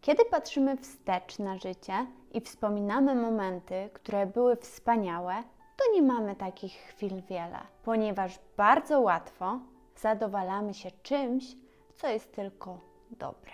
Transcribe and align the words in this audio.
Kiedy 0.00 0.24
patrzymy 0.24 0.76
wstecz 0.76 1.38
na 1.38 1.58
życie 1.58 2.06
i 2.32 2.40
wspominamy 2.40 3.14
momenty, 3.14 3.90
które 3.92 4.26
były 4.26 4.56
wspaniałe, 4.56 5.34
to 5.76 5.92
nie 5.94 6.02
mamy 6.02 6.36
takich 6.36 6.72
chwil 6.72 7.22
wiele, 7.22 7.58
ponieważ 7.84 8.38
bardzo 8.56 9.00
łatwo 9.00 9.58
zadowalamy 9.96 10.74
się 10.74 10.90
czymś, 11.02 11.44
co 11.96 12.08
jest 12.08 12.32
tylko 12.34 12.78
dobre. 13.10 13.52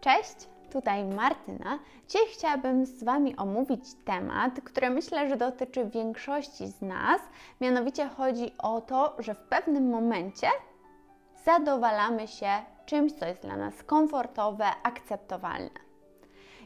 Cześć, 0.00 0.48
tutaj 0.72 1.04
Martyna. 1.04 1.78
Dzisiaj 2.08 2.26
chciałabym 2.32 2.86
z 2.86 3.04
Wami 3.04 3.36
omówić 3.36 3.84
temat, 4.04 4.60
który 4.64 4.90
myślę, 4.90 5.28
że 5.28 5.36
dotyczy 5.36 5.84
większości 5.84 6.66
z 6.66 6.82
nas. 6.82 7.20
Mianowicie 7.60 8.08
chodzi 8.08 8.52
o 8.58 8.80
to, 8.80 9.16
że 9.18 9.34
w 9.34 9.38
pewnym 9.38 9.90
momencie 9.90 10.48
zadowalamy 11.44 12.28
się 12.28 12.48
czymś, 12.88 13.12
co 13.12 13.26
jest 13.26 13.42
dla 13.42 13.56
nas 13.56 13.82
komfortowe, 13.82 14.64
akceptowalne. 14.82 15.70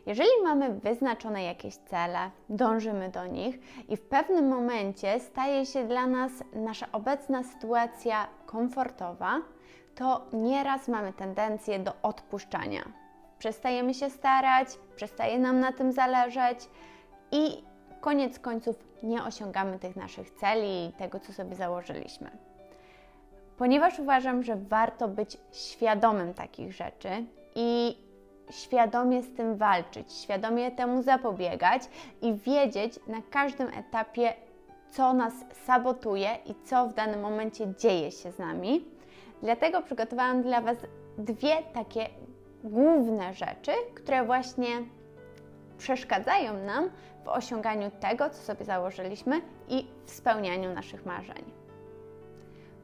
Jeżeli 0.06 0.30
mamy 0.42 0.74
wyznaczone 0.74 1.42
jakieś 1.42 1.76
cele, 1.76 2.30
dążymy 2.48 3.08
do 3.08 3.26
nich 3.26 3.58
i 3.88 3.96
w 3.96 4.02
pewnym 4.02 4.48
momencie 4.48 5.20
staje 5.20 5.66
się 5.66 5.84
dla 5.84 6.06
nas 6.06 6.32
nasza 6.52 6.86
obecna 6.92 7.42
sytuacja 7.42 8.26
komfortowa, 8.46 9.40
to 9.94 10.26
nieraz 10.32 10.88
mamy 10.88 11.12
tendencję 11.12 11.78
do 11.78 11.92
odpuszczania. 12.02 12.82
Przestajemy 13.38 13.94
się 13.94 14.10
starać, 14.10 14.68
przestaje 14.96 15.38
nam 15.38 15.60
na 15.60 15.72
tym 15.72 15.92
zależeć 15.92 16.58
i 17.32 17.64
koniec 18.00 18.38
końców 18.38 18.76
nie 19.02 19.24
osiągamy 19.24 19.78
tych 19.78 19.96
naszych 19.96 20.30
celi 20.30 20.86
i 20.88 20.92
tego, 20.92 21.20
co 21.20 21.32
sobie 21.32 21.54
założyliśmy 21.54 22.51
ponieważ 23.58 23.98
uważam, 23.98 24.42
że 24.42 24.56
warto 24.56 25.08
być 25.08 25.38
świadomym 25.52 26.34
takich 26.34 26.72
rzeczy 26.72 27.08
i 27.54 27.98
świadomie 28.50 29.22
z 29.22 29.34
tym 29.34 29.56
walczyć, 29.56 30.12
świadomie 30.12 30.70
temu 30.70 31.02
zapobiegać 31.02 31.82
i 32.22 32.34
wiedzieć 32.34 33.00
na 33.06 33.18
każdym 33.30 33.68
etapie, 33.68 34.32
co 34.90 35.12
nas 35.12 35.32
sabotuje 35.64 36.28
i 36.46 36.54
co 36.64 36.86
w 36.86 36.94
danym 36.94 37.20
momencie 37.20 37.74
dzieje 37.78 38.10
się 38.10 38.32
z 38.32 38.38
nami. 38.38 38.84
Dlatego 39.42 39.82
przygotowałam 39.82 40.42
dla 40.42 40.60
Was 40.60 40.76
dwie 41.18 41.56
takie 41.74 42.08
główne 42.64 43.34
rzeczy, 43.34 43.72
które 43.94 44.24
właśnie 44.24 44.68
przeszkadzają 45.78 46.54
nam 46.54 46.90
w 47.24 47.28
osiąganiu 47.28 47.90
tego, 48.00 48.30
co 48.30 48.42
sobie 48.42 48.64
założyliśmy 48.64 49.40
i 49.68 49.86
w 50.06 50.10
spełnianiu 50.10 50.74
naszych 50.74 51.06
marzeń. 51.06 51.61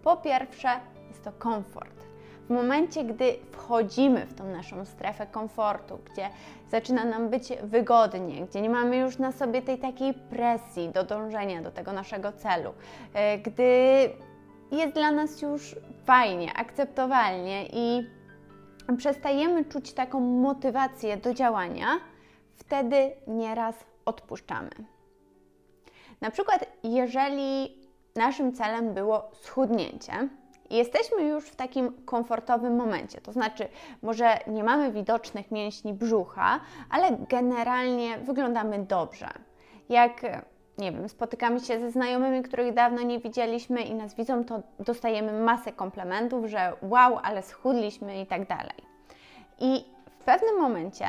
Po 0.09 0.17
pierwsze, 0.17 0.69
jest 1.09 1.25
to 1.25 1.33
komfort. 1.33 2.05
W 2.47 2.51
momencie, 2.51 3.05
gdy 3.05 3.35
wchodzimy 3.51 4.27
w 4.27 4.35
tą 4.35 4.45
naszą 4.45 4.85
strefę 4.85 5.27
komfortu, 5.27 5.99
gdzie 6.13 6.29
zaczyna 6.71 7.05
nam 7.05 7.29
być 7.29 7.53
wygodnie, 7.63 8.47
gdzie 8.47 8.61
nie 8.61 8.71
mamy 8.71 8.97
już 8.97 9.19
na 9.19 9.33
sobie 9.33 9.63
tej 9.63 9.79
takiej 9.79 10.15
presji 10.15 10.89
do 10.89 11.05
dążenia 11.05 11.63
do 11.63 11.71
tego 11.71 11.93
naszego 11.93 12.33
celu, 12.33 12.75
e, 13.15 13.39
gdy 13.39 13.63
jest 14.71 14.95
dla 14.95 15.11
nas 15.11 15.43
już 15.43 15.77
fajnie, 16.05 16.53
akceptowalnie 16.55 17.67
i 17.73 18.07
przestajemy 18.97 19.65
czuć 19.65 19.93
taką 19.93 20.21
motywację 20.21 21.17
do 21.17 21.35
działania, 21.35 21.87
wtedy 22.57 23.11
nieraz 23.27 23.75
odpuszczamy. 24.05 24.71
Na 26.21 26.31
przykład, 26.31 26.67
jeżeli 26.83 27.78
naszym 28.19 28.53
celem 28.53 28.95
było 28.95 29.31
schudnięcie. 29.33 30.13
Jesteśmy 30.71 31.23
już 31.23 31.45
w 31.45 31.57
takim 31.57 31.93
komfortowym 32.05 32.77
momencie, 32.77 33.21
to 33.21 33.33
znaczy, 33.33 33.69
może 34.03 34.39
nie 34.47 34.65
mamy 34.65 34.93
widocznych 34.93 35.51
mięśni 35.51 35.93
brzucha, 35.95 36.61
ale 36.91 37.17
generalnie 37.29 38.19
wyglądamy 38.19 38.79
dobrze. 38.79 39.29
Jak 39.89 40.23
nie 40.79 40.93
wiem, 40.93 41.09
spotykamy 41.09 41.61
się 41.61 41.81
ze 41.81 41.91
znajomymi, 41.91 42.43
których 42.43 42.75
dawno 42.75 43.03
nie 43.03 43.19
widzieliśmy 43.19 43.83
i 43.83 43.95
nas 43.95 44.15
widzą, 44.15 44.45
to 44.45 44.63
dostajemy 44.79 45.33
masę 45.33 45.73
komplementów, 45.73 46.47
że 46.47 46.73
wow, 46.83 47.19
ale 47.23 47.43
schudliśmy 47.43 48.21
i 48.21 48.27
tak 48.27 48.49
dalej. 48.49 48.77
I 49.59 49.85
w 50.21 50.25
pewnym 50.25 50.61
momencie 50.61 51.07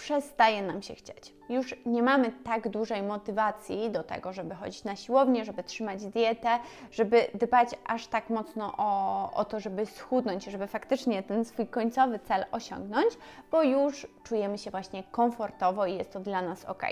przestaje 0.00 0.62
nam 0.62 0.82
się 0.82 0.94
chcieć. 0.94 1.34
Już 1.48 1.74
nie 1.86 2.02
mamy 2.02 2.32
tak 2.44 2.68
dużej 2.68 3.02
motywacji 3.02 3.90
do 3.90 4.02
tego, 4.02 4.32
żeby 4.32 4.54
chodzić 4.54 4.84
na 4.84 4.96
siłownię, 4.96 5.44
żeby 5.44 5.62
trzymać 5.62 6.06
dietę, 6.06 6.58
żeby 6.90 7.26
dbać 7.34 7.68
aż 7.86 8.06
tak 8.06 8.30
mocno 8.30 8.74
o, 8.76 9.30
o 9.34 9.44
to, 9.44 9.60
żeby 9.60 9.86
schudnąć, 9.86 10.44
żeby 10.44 10.66
faktycznie 10.66 11.22
ten 11.22 11.44
swój 11.44 11.66
końcowy 11.66 12.18
cel 12.18 12.44
osiągnąć, 12.52 13.14
bo 13.50 13.62
już 13.62 14.06
czujemy 14.24 14.58
się 14.58 14.70
właśnie 14.70 15.02
komfortowo 15.02 15.86
i 15.86 15.96
jest 15.96 16.12
to 16.12 16.20
dla 16.20 16.42
nas 16.42 16.64
ok. 16.64 16.82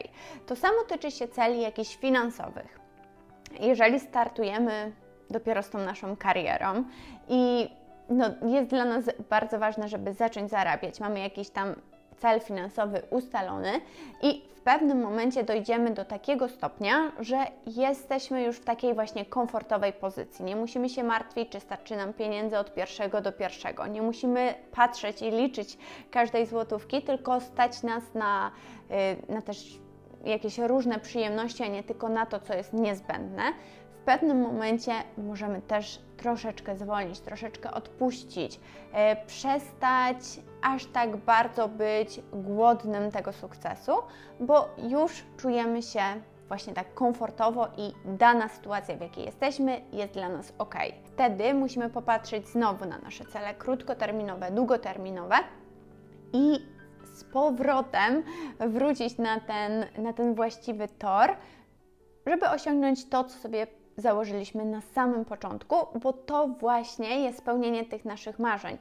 To 0.47 0.57
samo 0.57 0.83
tyczy 0.89 1.11
się 1.11 1.29
celi 1.29 1.61
jakichś 1.61 1.97
finansowych. 1.97 2.81
Jeżeli 3.61 4.01
startujemy 4.01 4.93
dopiero 5.31 5.63
z 5.63 5.71
tą 5.71 5.79
naszą 5.79 6.17
karierą 6.17 6.85
i 7.29 7.71
no, 8.09 8.27
jest 8.49 8.71
dla 8.71 8.85
nas 8.85 9.05
bardzo 9.31 9.59
ważne, 9.59 9.89
żeby 9.89 10.15
zacząć 10.15 10.51
zarabiać. 10.51 11.01
Mamy 11.01 11.21
jakiś 11.21 11.51
tam 11.51 11.75
cel 12.19 12.41
finansowy 12.41 13.03
ustalony 13.11 13.81
i 14.23 14.43
w 14.57 14.61
pewnym 14.61 15.01
momencie 15.01 15.45
dojdziemy 15.45 15.91
do 15.91 16.05
takiego 16.05 16.49
stopnia, 16.49 17.13
że 17.21 17.37
jesteśmy 17.67 18.43
już 18.43 18.57
w 18.57 18.65
takiej 18.65 18.95
właśnie 18.95 19.25
komfortowej 19.25 19.93
pozycji. 19.93 20.45
Nie 20.45 20.57
musimy 20.57 20.89
się 20.89 21.05
martwić, 21.05 21.49
czy 21.49 21.61
starczy 21.61 21.97
nam 21.97 22.13
pieniędzy 22.13 22.59
od 22.59 22.75
pierwszego 22.75 23.21
do 23.21 23.33
pierwszego. 23.33 23.87
Nie 23.87 24.03
musimy 24.03 24.55
patrzeć 24.73 25.23
i 25.23 25.31
liczyć 25.31 25.79
każdej 26.11 26.47
złotówki, 26.47 27.03
tylko 27.03 27.41
stać 27.41 27.83
nas 27.83 28.03
na, 28.15 28.51
y, 29.29 29.33
na 29.33 29.43
też 29.43 29.79
jakieś 30.25 30.59
różne 30.59 30.99
przyjemności, 30.99 31.63
a 31.63 31.67
nie 31.67 31.83
tylko 31.83 32.09
na 32.09 32.27
to, 32.27 32.41
co 32.41 32.55
jest 32.55 32.73
niezbędne 32.73 33.43
pewnym 34.09 34.41
momencie 34.41 34.93
możemy 35.19 35.63
też 35.63 36.01
troszeczkę 36.19 36.77
zwolnić, 36.77 37.21
troszeczkę 37.21 37.71
odpuścić, 37.71 38.61
e, 38.93 39.27
przestać 39.27 40.17
aż 40.63 40.87
tak 40.87 41.17
bardzo 41.17 41.69
być 41.69 42.21
głodnym 42.33 43.11
tego 43.11 43.33
sukcesu, 43.33 43.93
bo 44.41 44.69
już 44.79 45.25
czujemy 45.37 45.83
się 45.83 46.01
właśnie 46.49 46.73
tak 46.73 46.95
komfortowo 46.95 47.69
i 47.77 47.93
dana 48.05 48.49
sytuacja, 48.49 48.97
w 48.97 49.01
jakiej 49.01 49.25
jesteśmy, 49.25 49.81
jest 49.93 50.13
dla 50.13 50.29
nas 50.29 50.53
ok. 50.59 50.75
Wtedy 51.05 51.55
musimy 51.55 51.91
popatrzeć 51.91 52.49
znowu 52.49 52.85
na 52.85 52.99
nasze 52.99 53.25
cele 53.25 53.55
krótkoterminowe, 53.55 54.51
długoterminowe 54.51 55.37
i 56.33 56.59
z 57.15 57.25
powrotem 57.25 58.23
wrócić 58.61 59.19
na 59.19 59.41
ten, 59.41 59.87
na 59.99 60.13
ten 60.13 60.35
właściwy 60.35 60.89
tor, 60.89 61.37
żeby 62.27 62.49
osiągnąć 62.49 63.09
to, 63.09 63.25
co 63.25 63.39
sobie 63.39 63.67
założyliśmy 63.99 64.65
na 64.65 64.81
samym 64.81 65.25
początku, 65.25 65.77
bo 66.03 66.13
to 66.13 66.49
właśnie 66.49 67.21
jest 67.21 67.39
spełnienie 67.39 67.85
tych 67.85 68.05
naszych 68.05 68.39
marzeń. 68.39 68.79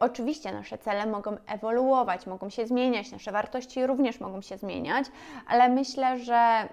Oczywiście 0.00 0.52
nasze 0.52 0.78
cele 0.78 1.06
mogą 1.06 1.36
ewoluować, 1.46 2.26
mogą 2.26 2.50
się 2.50 2.66
zmieniać, 2.66 3.12
nasze 3.12 3.32
wartości 3.32 3.86
również 3.86 4.20
mogą 4.20 4.40
się 4.40 4.58
zmieniać, 4.58 5.06
ale 5.46 5.68
myślę, 5.68 6.18
że 6.18 6.68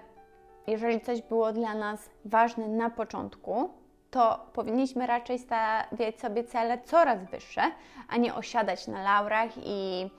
jeżeli 0.66 1.00
coś 1.00 1.22
było 1.22 1.52
dla 1.52 1.74
nas 1.74 2.10
ważne 2.24 2.68
na 2.68 2.90
początku, 2.90 3.70
to 4.10 4.46
powinniśmy 4.52 5.06
raczej 5.06 5.38
stawiać 5.38 6.20
sobie 6.20 6.44
cele 6.44 6.78
coraz 6.84 7.30
wyższe, 7.30 7.62
a 8.08 8.16
nie 8.16 8.34
osiadać 8.34 8.88
na 8.88 9.02
laurach 9.02 9.50
i. 9.56 10.10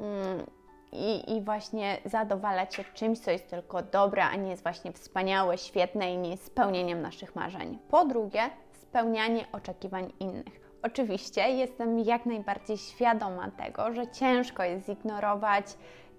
Mm, 0.00 0.46
i, 0.92 1.36
i 1.36 1.42
właśnie 1.42 1.98
zadowalać 2.04 2.74
się 2.74 2.84
czymś, 2.84 3.18
co 3.18 3.30
jest 3.30 3.50
tylko 3.50 3.82
dobre, 3.82 4.24
a 4.24 4.36
nie 4.36 4.50
jest 4.50 4.62
właśnie 4.62 4.92
wspaniałe, 4.92 5.58
świetne 5.58 6.14
i 6.14 6.18
nie 6.18 6.30
jest 6.30 6.44
spełnieniem 6.44 7.02
naszych 7.02 7.36
marzeń. 7.36 7.78
Po 7.90 8.04
drugie, 8.04 8.42
spełnianie 8.72 9.46
oczekiwań 9.52 10.12
innych. 10.20 10.62
Oczywiście 10.82 11.50
jestem 11.50 11.98
jak 11.98 12.26
najbardziej 12.26 12.78
świadoma 12.78 13.50
tego, 13.50 13.92
że 13.92 14.08
ciężko 14.08 14.62
jest 14.62 14.86
zignorować 14.86 15.66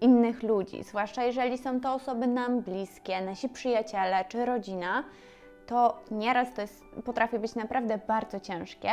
innych 0.01 0.43
ludzi, 0.43 0.83
zwłaszcza 0.83 1.23
jeżeli 1.23 1.57
są 1.57 1.81
to 1.81 1.93
osoby 1.93 2.27
nam 2.27 2.61
bliskie, 2.61 3.21
nasi 3.21 3.49
przyjaciele 3.49 4.25
czy 4.29 4.45
rodzina, 4.45 5.03
to 5.65 5.97
nieraz 6.11 6.53
to 6.53 6.61
jest, 6.61 6.85
potrafi 7.05 7.39
być 7.39 7.55
naprawdę 7.55 7.99
bardzo 8.07 8.39
ciężkie, 8.39 8.89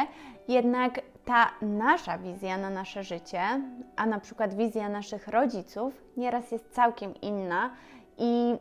jednak 0.48 1.00
ta 1.24 1.50
nasza 1.62 2.18
wizja 2.18 2.56
na 2.56 2.70
nasze 2.70 3.04
życie, 3.04 3.40
a 3.96 4.06
na 4.06 4.20
przykład 4.20 4.54
wizja 4.54 4.88
naszych 4.88 5.28
rodziców, 5.28 6.04
nieraz 6.16 6.52
jest 6.52 6.74
całkiem 6.74 7.14
inna 7.14 7.70
i 8.18 8.56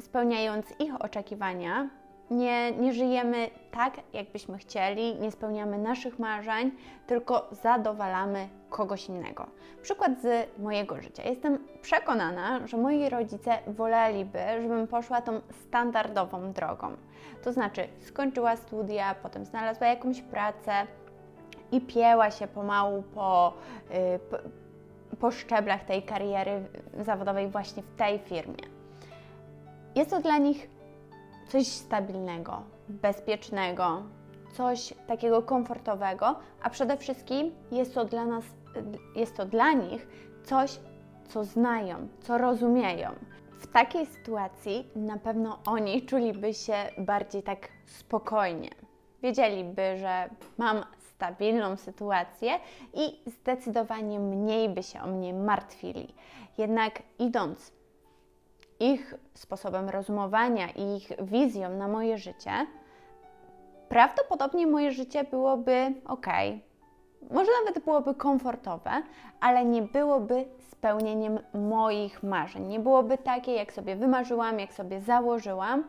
spełniając 0.00 0.66
ich 0.78 1.00
oczekiwania, 1.00 1.88
nie, 2.30 2.72
nie 2.72 2.92
żyjemy 2.92 3.50
tak, 3.70 3.94
jakbyśmy 4.12 4.58
chcieli, 4.58 5.14
nie 5.14 5.30
spełniamy 5.30 5.78
naszych 5.78 6.18
marzeń, 6.18 6.72
tylko 7.06 7.48
zadowalamy 7.62 8.48
kogoś 8.68 9.08
innego. 9.08 9.46
Przykład 9.82 10.12
z 10.22 10.58
mojego 10.58 11.02
życia. 11.02 11.22
Jestem 11.22 11.58
przekonana, 11.82 12.66
że 12.66 12.76
moi 12.76 13.08
rodzice 13.08 13.58
woleliby, 13.66 14.38
żebym 14.62 14.86
poszła 14.86 15.22
tą 15.22 15.40
standardową 15.68 16.52
drogą. 16.52 16.96
To 17.44 17.52
znaczy, 17.52 17.88
skończyła 18.00 18.56
studia, 18.56 19.14
potem 19.22 19.44
znalazła 19.44 19.86
jakąś 19.86 20.22
pracę 20.22 20.72
i 21.72 21.80
pieła 21.80 22.30
się 22.30 22.46
pomału 22.46 23.02
po, 23.02 23.52
y, 25.10 25.16
po 25.16 25.30
szczeblach 25.30 25.84
tej 25.84 26.02
kariery 26.02 26.64
zawodowej 27.00 27.48
właśnie 27.48 27.82
w 27.82 27.96
tej 27.96 28.18
firmie. 28.18 28.64
Jest 29.94 30.10
to 30.10 30.20
dla 30.20 30.38
nich 30.38 30.70
coś 31.48 31.66
stabilnego, 31.66 32.62
bezpiecznego, 32.88 34.02
coś 34.52 34.94
takiego 35.06 35.42
komfortowego, 35.42 36.36
a 36.62 36.70
przede 36.70 36.96
wszystkim 36.96 37.52
jest 37.72 37.94
to 37.94 38.04
dla 38.04 38.24
nas, 38.24 38.44
jest 39.16 39.36
to 39.36 39.44
dla 39.44 39.72
nich 39.72 40.06
coś, 40.44 40.80
co 41.28 41.44
znają, 41.44 42.08
co 42.20 42.38
rozumieją. 42.38 43.10
W 43.58 43.66
takiej 43.66 44.06
sytuacji 44.06 44.88
na 44.96 45.16
pewno 45.16 45.58
oni 45.66 46.02
czuliby 46.02 46.54
się 46.54 46.74
bardziej 46.98 47.42
tak 47.42 47.68
spokojnie. 47.86 48.70
Wiedzieliby, 49.22 49.96
że 49.98 50.30
mam 50.58 50.84
stabilną 51.20 51.76
sytuację 51.76 52.50
i 52.94 53.30
zdecydowanie 53.30 54.20
mniej 54.20 54.68
by 54.68 54.82
się 54.82 55.02
o 55.02 55.06
mnie 55.06 55.34
martwili. 55.34 56.14
Jednak 56.58 57.02
idąc 57.18 57.72
ich 58.80 59.14
sposobem 59.34 59.88
rozumowania 59.88 60.70
i 60.70 60.96
ich 60.96 61.08
wizją 61.22 61.70
na 61.70 61.88
moje 61.88 62.18
życie, 62.18 62.66
prawdopodobnie 63.88 64.66
moje 64.66 64.92
życie 64.92 65.24
byłoby 65.24 65.94
ok, 66.04 66.26
może 67.30 67.50
nawet 67.64 67.84
byłoby 67.84 68.14
komfortowe, 68.14 68.90
ale 69.40 69.64
nie 69.64 69.82
byłoby 69.82 70.44
spełnieniem 70.58 71.38
moich 71.54 72.22
marzeń. 72.22 72.66
Nie 72.66 72.80
byłoby 72.80 73.18
takie, 73.18 73.52
jak 73.52 73.72
sobie 73.72 73.96
wymarzyłam, 73.96 74.58
jak 74.60 74.72
sobie 74.72 75.00
założyłam, 75.00 75.84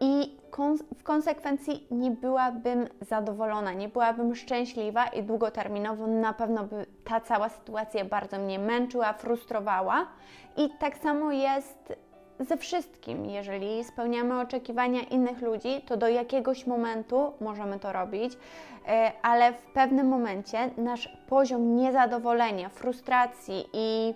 i 0.00 0.38
w 0.98 1.02
konsekwencji 1.02 1.86
nie 1.90 2.10
byłabym 2.10 2.88
zadowolona, 3.00 3.72
nie 3.72 3.88
byłabym 3.88 4.34
szczęśliwa 4.34 5.06
i 5.06 5.22
długoterminowo 5.22 6.06
na 6.06 6.32
pewno 6.32 6.64
by 6.64 6.86
ta 7.04 7.20
cała 7.20 7.48
sytuacja 7.48 8.04
bardzo 8.04 8.38
mnie 8.38 8.58
męczyła, 8.58 9.12
frustrowała. 9.12 10.06
I 10.56 10.70
tak 10.78 10.98
samo 10.98 11.32
jest 11.32 11.92
ze 12.40 12.56
wszystkim. 12.56 13.24
Jeżeli 13.24 13.84
spełniamy 13.84 14.40
oczekiwania 14.40 15.00
innych 15.00 15.42
ludzi, 15.42 15.82
to 15.86 15.96
do 15.96 16.08
jakiegoś 16.08 16.66
momentu 16.66 17.32
możemy 17.40 17.78
to 17.78 17.92
robić, 17.92 18.32
e, 18.88 19.12
ale 19.22 19.52
w 19.52 19.62
pewnym 19.62 20.08
momencie 20.08 20.70
nasz 20.76 21.16
poziom 21.28 21.76
niezadowolenia, 21.76 22.68
frustracji 22.68 23.64
i 23.72 24.14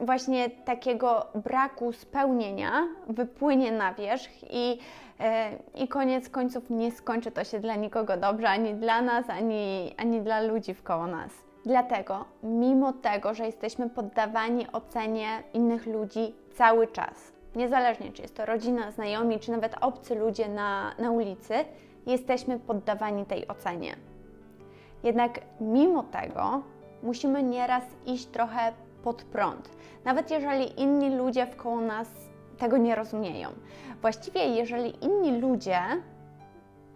właśnie 0.00 0.50
takiego 0.50 1.26
braku 1.34 1.92
spełnienia 1.92 2.70
wypłynie 3.08 3.72
na 3.72 3.94
wierzch 3.94 4.30
i, 4.50 4.78
e, 5.20 5.50
i 5.74 5.88
koniec 5.88 6.28
końców 6.28 6.70
nie 6.70 6.92
skończy 6.92 7.30
to 7.30 7.44
się 7.44 7.60
dla 7.60 7.74
nikogo 7.74 8.16
dobrze, 8.16 8.48
ani 8.48 8.74
dla 8.74 9.02
nas, 9.02 9.30
ani, 9.30 9.94
ani 9.96 10.20
dla 10.20 10.40
ludzi 10.40 10.74
wkoło 10.74 11.06
nas. 11.06 11.30
Dlatego, 11.64 12.24
mimo 12.42 12.92
tego, 12.92 13.34
że 13.34 13.46
jesteśmy 13.46 13.90
poddawani 13.90 14.66
ocenie 14.72 15.42
innych 15.54 15.86
ludzi 15.86 16.34
cały 16.54 16.86
czas, 16.86 17.37
niezależnie 17.58 18.12
czy 18.12 18.22
jest 18.22 18.36
to 18.36 18.46
rodzina, 18.46 18.90
znajomi, 18.90 19.40
czy 19.40 19.50
nawet 19.50 19.74
obcy 19.80 20.14
ludzie 20.14 20.48
na, 20.48 20.94
na 20.98 21.10
ulicy, 21.10 21.54
jesteśmy 22.06 22.58
poddawani 22.58 23.24
tej 23.26 23.48
ocenie. 23.48 23.96
Jednak 25.02 25.40
mimo 25.60 26.02
tego 26.02 26.62
musimy 27.02 27.42
nieraz 27.42 27.84
iść 28.06 28.26
trochę 28.26 28.72
pod 29.04 29.22
prąd, 29.22 29.70
nawet 30.04 30.30
jeżeli 30.30 30.80
inni 30.80 31.16
ludzie 31.16 31.46
wkoło 31.46 31.80
nas 31.80 32.08
tego 32.58 32.76
nie 32.76 32.94
rozumieją. 32.94 33.48
Właściwie, 34.00 34.46
jeżeli 34.46 35.04
inni 35.04 35.40
ludzie 35.40 35.80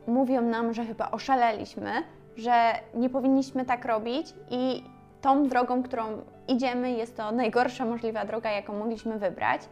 mówią 0.06 0.42
nam, 0.42 0.74
że 0.74 0.84
chyba 0.84 1.10
oszaleliśmy, 1.10 1.90
że 2.36 2.52
nie 2.94 3.10
powinniśmy 3.10 3.64
tak 3.64 3.84
robić 3.84 4.34
i 4.50 4.84
tą 5.20 5.48
drogą, 5.48 5.82
którą 5.82 6.04
idziemy, 6.48 6.92
jest 6.92 7.16
to 7.16 7.32
najgorsza 7.32 7.84
możliwa 7.84 8.24
droga, 8.24 8.50
jaką 8.50 8.78
mogliśmy 8.78 9.18
wybrać, 9.18 9.62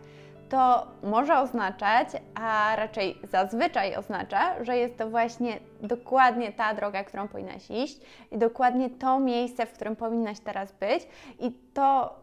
to 0.50 0.86
może 1.02 1.38
oznaczać, 1.38 2.08
a 2.34 2.76
raczej 2.76 3.18
zazwyczaj 3.22 3.96
oznacza, 3.96 4.64
że 4.64 4.76
jest 4.76 4.98
to 4.98 5.10
właśnie 5.10 5.60
dokładnie 5.82 6.52
ta 6.52 6.74
droga, 6.74 7.04
którą 7.04 7.28
powinnaś 7.28 7.70
iść 7.70 8.00
i 8.30 8.38
dokładnie 8.38 8.90
to 8.90 9.20
miejsce, 9.20 9.66
w 9.66 9.72
którym 9.72 9.96
powinnaś 9.96 10.40
teraz 10.40 10.72
być 10.72 11.08
i 11.40 11.52
to, 11.74 12.14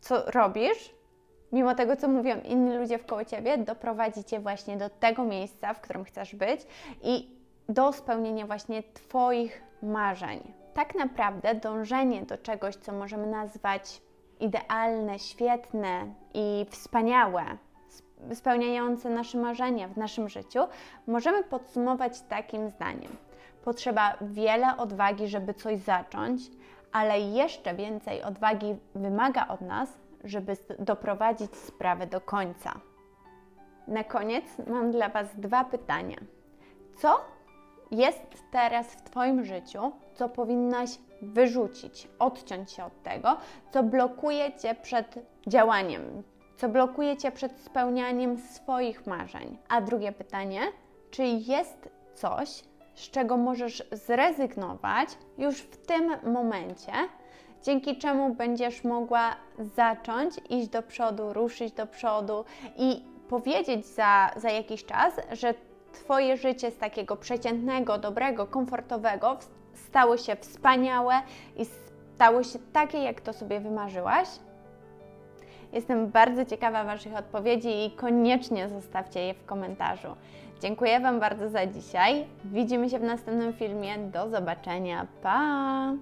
co 0.00 0.30
robisz, 0.30 0.94
mimo 1.52 1.74
tego, 1.74 1.96
co 1.96 2.08
mówią 2.08 2.40
inni 2.44 2.76
ludzie 2.76 2.98
wkoło 2.98 3.24
Ciebie, 3.24 3.58
doprowadzi 3.58 4.24
Cię 4.24 4.40
właśnie 4.40 4.76
do 4.76 4.90
tego 4.90 5.24
miejsca, 5.24 5.74
w 5.74 5.80
którym 5.80 6.04
chcesz 6.04 6.34
być 6.34 6.60
i 7.02 7.36
do 7.68 7.92
spełnienia 7.92 8.46
właśnie 8.46 8.82
Twoich 8.82 9.62
marzeń. 9.82 10.52
Tak 10.74 10.94
naprawdę 10.94 11.54
dążenie 11.54 12.22
do 12.22 12.38
czegoś, 12.38 12.76
co 12.76 12.92
możemy 12.92 13.26
nazwać 13.26 14.02
idealne, 14.40 15.18
świetne 15.18 16.06
i 16.34 16.66
wspaniałe, 16.70 17.42
spełniające 18.34 19.10
nasze 19.10 19.38
marzenia 19.38 19.88
w 19.88 19.96
naszym 19.96 20.28
życiu, 20.28 20.60
możemy 21.06 21.44
podsumować 21.44 22.20
takim 22.20 22.70
zdaniem. 22.70 23.16
Potrzeba 23.64 24.16
wiele 24.20 24.76
odwagi, 24.76 25.28
żeby 25.28 25.54
coś 25.54 25.78
zacząć, 25.78 26.42
ale 26.92 27.20
jeszcze 27.20 27.74
więcej 27.74 28.22
odwagi 28.22 28.76
wymaga 28.94 29.48
od 29.48 29.60
nas, 29.60 29.88
żeby 30.24 30.56
doprowadzić 30.78 31.56
sprawę 31.56 32.06
do 32.06 32.20
końca. 32.20 32.72
Na 33.88 34.04
koniec 34.04 34.44
mam 34.66 34.90
dla 34.90 35.08
Was 35.08 35.26
dwa 35.36 35.64
pytania. 35.64 36.16
Co 36.96 37.20
jest 37.90 38.22
teraz 38.50 38.86
w 38.86 39.02
Twoim 39.02 39.44
życiu, 39.44 39.92
co 40.14 40.28
powinnaś 40.28 40.90
wyrzucić, 41.22 42.08
odciąć 42.18 42.72
się 42.72 42.84
od 42.84 43.02
tego, 43.02 43.36
co 43.70 43.82
blokuje 43.82 44.52
Cię 44.52 44.74
przed 44.74 45.18
działaniem, 45.46 46.22
co 46.56 46.68
blokuje 46.68 47.16
Cię 47.16 47.32
przed 47.32 47.60
spełnianiem 47.60 48.38
swoich 48.38 49.06
marzeń? 49.06 49.58
A 49.68 49.80
drugie 49.80 50.12
pytanie, 50.12 50.60
czy 51.10 51.24
jest 51.24 51.88
coś, 52.14 52.62
z 52.94 53.10
czego 53.10 53.36
możesz 53.36 53.82
zrezygnować 53.92 55.08
już 55.38 55.58
w 55.58 55.86
tym 55.86 56.32
momencie, 56.32 56.92
dzięki 57.62 57.96
czemu 57.96 58.34
będziesz 58.34 58.84
mogła 58.84 59.36
zacząć 59.58 60.34
iść 60.50 60.68
do 60.68 60.82
przodu, 60.82 61.32
ruszyć 61.32 61.72
do 61.72 61.86
przodu 61.86 62.44
i 62.76 63.04
powiedzieć 63.28 63.86
za, 63.86 64.30
za 64.36 64.50
jakiś 64.50 64.84
czas, 64.84 65.14
że 65.32 65.54
Twoje 65.96 66.36
życie 66.36 66.70
z 66.70 66.76
takiego 66.76 67.16
przeciętnego, 67.16 67.98
dobrego, 67.98 68.46
komfortowego 68.46 69.38
stało 69.74 70.16
się 70.16 70.36
wspaniałe 70.36 71.14
i 71.56 71.64
stało 72.14 72.42
się 72.42 72.58
takie, 72.72 72.98
jak 72.98 73.20
to 73.20 73.32
sobie 73.32 73.60
wymarzyłaś? 73.60 74.28
Jestem 75.72 76.10
bardzo 76.10 76.44
ciekawa 76.44 76.84
Waszych 76.84 77.16
odpowiedzi 77.16 77.84
i 77.84 77.90
koniecznie 77.90 78.68
zostawcie 78.68 79.20
je 79.20 79.34
w 79.34 79.46
komentarzu. 79.46 80.08
Dziękuję 80.60 81.00
Wam 81.00 81.20
bardzo 81.20 81.48
za 81.48 81.66
dzisiaj. 81.66 82.24
Widzimy 82.44 82.90
się 82.90 82.98
w 82.98 83.02
następnym 83.02 83.52
filmie. 83.52 83.98
Do 83.98 84.30
zobaczenia. 84.30 85.06
Pa! 85.22 85.92